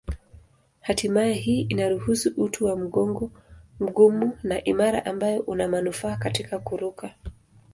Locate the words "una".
5.41-5.67